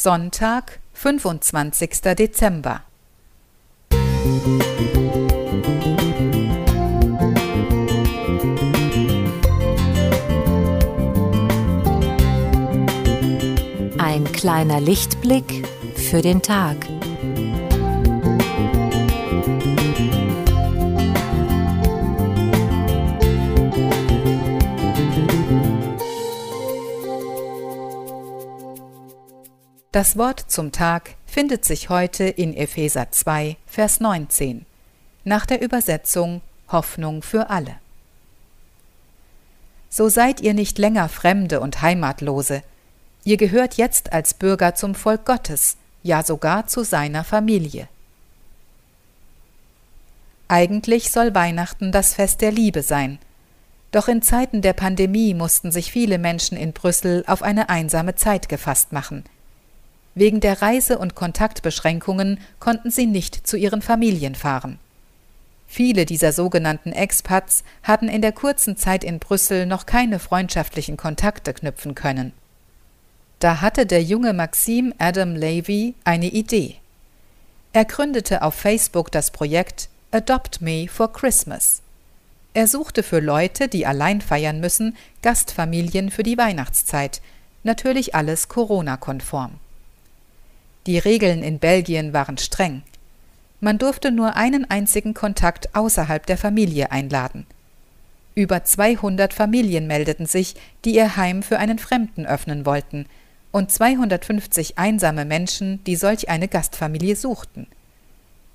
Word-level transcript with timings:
Sonntag, 0.00 0.78
25. 0.92 2.14
Dezember. 2.16 2.82
Ein 13.98 14.24
kleiner 14.32 14.80
Lichtblick 14.80 15.66
für 15.96 16.22
den 16.22 16.42
Tag. 16.42 16.76
Das 29.90 30.18
Wort 30.18 30.44
zum 30.48 30.70
Tag 30.70 31.14
findet 31.24 31.64
sich 31.64 31.88
heute 31.88 32.24
in 32.24 32.54
Epheser 32.54 33.10
2, 33.10 33.56
Vers 33.66 34.00
19, 34.00 34.66
nach 35.24 35.46
der 35.46 35.62
Übersetzung 35.62 36.42
Hoffnung 36.70 37.22
für 37.22 37.48
alle. 37.48 37.76
So 39.88 40.10
seid 40.10 40.42
ihr 40.42 40.52
nicht 40.52 40.76
länger 40.76 41.08
Fremde 41.08 41.60
und 41.60 41.80
Heimatlose, 41.80 42.62
ihr 43.24 43.38
gehört 43.38 43.78
jetzt 43.78 44.12
als 44.12 44.34
Bürger 44.34 44.74
zum 44.74 44.94
Volk 44.94 45.24
Gottes, 45.24 45.78
ja 46.02 46.22
sogar 46.22 46.66
zu 46.66 46.84
seiner 46.84 47.24
Familie. 47.24 47.88
Eigentlich 50.48 51.10
soll 51.10 51.34
Weihnachten 51.34 51.92
das 51.92 52.12
Fest 52.12 52.42
der 52.42 52.52
Liebe 52.52 52.82
sein, 52.82 53.18
doch 53.92 54.08
in 54.08 54.20
Zeiten 54.20 54.60
der 54.60 54.74
Pandemie 54.74 55.32
mussten 55.32 55.72
sich 55.72 55.90
viele 55.90 56.18
Menschen 56.18 56.58
in 56.58 56.74
Brüssel 56.74 57.24
auf 57.26 57.42
eine 57.42 57.70
einsame 57.70 58.16
Zeit 58.16 58.50
gefasst 58.50 58.92
machen– 58.92 59.24
Wegen 60.18 60.40
der 60.40 60.62
Reise- 60.62 60.98
und 60.98 61.14
Kontaktbeschränkungen 61.14 62.40
konnten 62.58 62.90
sie 62.90 63.06
nicht 63.06 63.46
zu 63.46 63.56
ihren 63.56 63.80
Familien 63.80 64.34
fahren. 64.34 64.80
Viele 65.68 66.06
dieser 66.06 66.32
sogenannten 66.32 66.90
Expats 66.90 67.62
hatten 67.84 68.08
in 68.08 68.20
der 68.20 68.32
kurzen 68.32 68.76
Zeit 68.76 69.04
in 69.04 69.20
Brüssel 69.20 69.64
noch 69.64 69.86
keine 69.86 70.18
freundschaftlichen 70.18 70.96
Kontakte 70.96 71.54
knüpfen 71.54 71.94
können. 71.94 72.32
Da 73.38 73.60
hatte 73.60 73.86
der 73.86 74.02
junge 74.02 74.32
Maxim 74.32 74.92
Adam 74.98 75.36
Levy 75.36 75.94
eine 76.02 76.26
Idee. 76.26 76.74
Er 77.72 77.84
gründete 77.84 78.42
auf 78.42 78.54
Facebook 78.54 79.12
das 79.12 79.30
Projekt 79.30 79.88
Adopt 80.10 80.60
Me 80.60 80.88
for 80.88 81.12
Christmas. 81.12 81.80
Er 82.54 82.66
suchte 82.66 83.04
für 83.04 83.20
Leute, 83.20 83.68
die 83.68 83.86
allein 83.86 84.20
feiern 84.20 84.58
müssen, 84.58 84.96
Gastfamilien 85.22 86.10
für 86.10 86.24
die 86.24 86.38
Weihnachtszeit, 86.38 87.22
natürlich 87.62 88.16
alles 88.16 88.48
Corona-konform. 88.48 89.60
Die 90.88 90.96
Regeln 90.96 91.42
in 91.42 91.58
Belgien 91.58 92.14
waren 92.14 92.38
streng. 92.38 92.82
Man 93.60 93.76
durfte 93.76 94.10
nur 94.10 94.36
einen 94.36 94.70
einzigen 94.70 95.12
Kontakt 95.12 95.74
außerhalb 95.74 96.24
der 96.24 96.38
Familie 96.38 96.90
einladen. 96.90 97.44
Über 98.34 98.64
200 98.64 99.34
Familien 99.34 99.86
meldeten 99.86 100.24
sich, 100.24 100.54
die 100.86 100.94
ihr 100.94 101.18
Heim 101.18 101.42
für 101.42 101.58
einen 101.58 101.78
Fremden 101.78 102.24
öffnen 102.24 102.64
wollten, 102.64 103.04
und 103.52 103.70
250 103.70 104.78
einsame 104.78 105.26
Menschen, 105.26 105.84
die 105.84 105.94
solch 105.94 106.30
eine 106.30 106.48
Gastfamilie 106.48 107.16
suchten. 107.16 107.66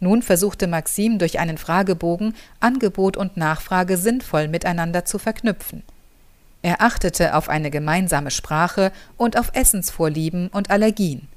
Nun 0.00 0.22
versuchte 0.22 0.66
Maxim 0.66 1.18
durch 1.18 1.38
einen 1.38 1.58
Fragebogen 1.58 2.34
Angebot 2.58 3.18
und 3.18 3.36
Nachfrage 3.36 3.98
sinnvoll 3.98 4.48
miteinander 4.48 5.04
zu 5.04 5.18
verknüpfen. 5.18 5.82
Er 6.62 6.80
achtete 6.80 7.34
auf 7.34 7.50
eine 7.50 7.70
gemeinsame 7.70 8.30
Sprache 8.30 8.92
und 9.18 9.38
auf 9.38 9.50
Essensvorlieben 9.52 10.48
und 10.48 10.70
Allergien. 10.70 11.28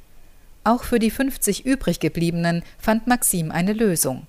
Auch 0.68 0.84
für 0.84 1.00
die 1.00 1.12
50 1.12 1.66
übrig 1.66 2.02
gebliebenen 2.02 2.62
fand 2.78 3.08
Maxim 3.08 3.52
eine 3.52 3.72
Lösung. 3.72 4.28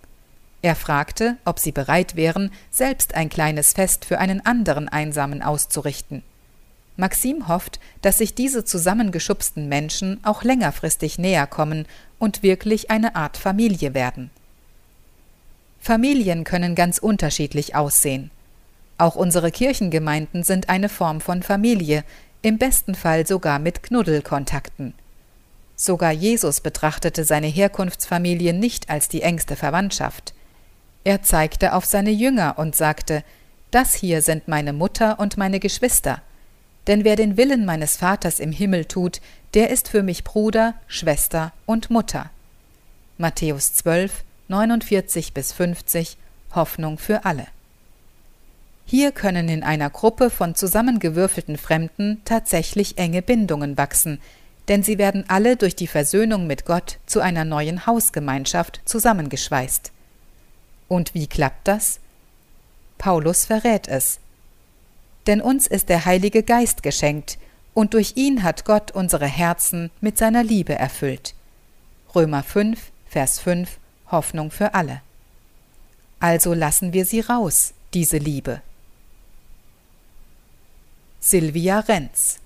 Er 0.62 0.77
fragte, 0.77 1.36
ob 1.44 1.58
sie 1.58 1.72
bereit 1.72 2.14
wären, 2.14 2.53
selbst 2.70 3.17
ein 3.17 3.28
kleines 3.28 3.72
Fest 3.72 4.04
für 4.04 4.21
einen 4.21 4.47
anderen 4.47 4.88
Einsamen 4.88 5.43
auszurichten. 5.43 6.22
Maxim 6.97 7.48
hofft, 7.48 7.81
dass 8.03 8.19
sich 8.19 8.37
diese 8.37 8.65
zusammengeschubsten 8.65 9.69
Menschen 9.69 10.21
auch 10.22 10.44
längerfristig 10.44 11.19
näher 11.19 11.48
kommen 11.48 11.87
und 12.21 12.44
wirklich 12.44 12.88
eine 12.88 13.16
Art 13.16 13.37
Familie 13.37 13.93
werden. 13.94 14.31
Familien 15.81 16.44
können 16.44 16.77
ganz 16.77 16.98
unterschiedlich 16.98 17.75
aussehen. 17.75 18.31
Auch 18.97 19.16
unsere 19.16 19.50
Kirchengemeinden 19.50 20.44
sind 20.44 20.69
eine 20.69 20.88
Form 20.88 21.21
von 21.21 21.43
Familie, 21.43 22.04
im 22.43 22.59
besten 22.59 22.94
Fall 22.94 23.27
sogar 23.27 23.59
mit 23.59 23.82
Knuddelkontakten. 23.82 24.94
Sogar 25.81 26.11
Jesus 26.11 26.61
betrachtete 26.61 27.22
seine 27.25 27.47
Herkunftsfamilie 27.47 28.53
nicht 28.53 28.91
als 28.91 29.09
die 29.09 29.22
engste 29.22 29.55
Verwandtschaft. 29.55 30.34
Er 31.05 31.22
zeigte 31.22 31.72
auf 31.72 31.84
seine 31.84 32.11
Jünger 32.11 32.59
und 32.59 32.75
sagte, 32.75 33.22
Das 33.71 33.94
hier 33.94 34.21
sind 34.21 34.49
meine 34.49 34.72
Mutter 34.72 35.21
und 35.21 35.37
meine 35.37 35.61
Geschwister. 35.61 36.21
Denn 36.89 37.05
wer 37.05 37.15
den 37.15 37.37
Willen 37.37 37.65
meines 37.65 37.97
Vaters 37.97 38.41
im 38.41 38.50
Himmel 38.50 38.87
tut, 38.87 39.21
der 39.55 39.71
ist 39.71 39.89
für 39.89 40.03
mich 40.03 40.25
Bruder, 40.25 40.75
Schwester 40.89 41.53
und 41.65 41.91
Mutter. 41.91 42.31
Matthäus 43.16 43.72
12, 43.75 44.25
49 44.49 45.33
bis 45.33 45.53
50 45.53 46.16
Hoffnung 46.56 46.99
für 46.99 47.25
alle. 47.25 47.47
Hier 48.84 49.12
können 49.12 49.49
in 49.49 49.62
einer 49.62 49.91
Gruppe 49.91 50.28
von 50.28 50.56
zusammengewürfelten 50.56 51.56
Fremden 51.56 52.22
tatsächlich 52.25 52.99
enge 52.99 53.22
Bindungen 53.22 53.77
wachsen, 53.77 54.19
denn 54.68 54.82
sie 54.82 54.98
werden 54.98 55.24
alle 55.28 55.56
durch 55.56 55.74
die 55.74 55.86
Versöhnung 55.86 56.46
mit 56.46 56.64
Gott 56.64 56.98
zu 57.06 57.20
einer 57.20 57.44
neuen 57.44 57.86
Hausgemeinschaft 57.86 58.82
zusammengeschweißt. 58.84 59.92
Und 60.88 61.14
wie 61.14 61.26
klappt 61.26 61.68
das? 61.68 62.00
Paulus 62.98 63.46
verrät 63.46 63.88
es. 63.88 64.18
Denn 65.26 65.40
uns 65.40 65.66
ist 65.66 65.88
der 65.88 66.04
Heilige 66.04 66.42
Geist 66.42 66.82
geschenkt, 66.82 67.38
und 67.74 67.94
durch 67.94 68.14
ihn 68.16 68.42
hat 68.42 68.64
Gott 68.64 68.90
unsere 68.90 69.26
Herzen 69.26 69.90
mit 70.00 70.18
seiner 70.18 70.42
Liebe 70.42 70.74
erfüllt. 70.74 71.34
Römer 72.12 72.42
5, 72.42 72.90
Vers 73.08 73.38
5 73.38 73.78
Hoffnung 74.10 74.50
für 74.50 74.74
alle. 74.74 75.02
Also 76.18 76.54
lassen 76.54 76.92
wir 76.92 77.04
sie 77.04 77.20
raus, 77.20 77.74
diese 77.94 78.18
Liebe. 78.18 78.62
Silvia 81.20 81.80
Renz 81.80 82.40